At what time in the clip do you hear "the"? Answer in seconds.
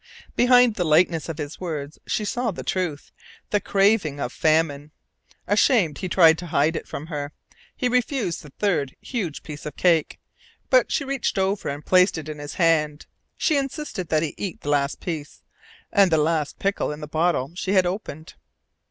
0.73-0.83, 2.49-2.63, 3.51-3.61, 8.41-8.49, 14.61-14.69, 16.11-16.17, 17.01-17.07